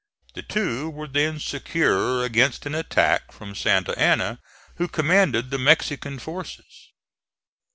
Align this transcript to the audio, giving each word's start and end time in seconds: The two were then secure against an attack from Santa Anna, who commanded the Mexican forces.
The 0.33 0.41
two 0.41 0.89
were 0.89 1.05
then 1.07 1.37
secure 1.39 2.23
against 2.23 2.65
an 2.65 2.73
attack 2.73 3.31
from 3.31 3.53
Santa 3.53 3.93
Anna, 3.99 4.39
who 4.77 4.87
commanded 4.87 5.51
the 5.51 5.59
Mexican 5.59 6.17
forces. 6.17 6.89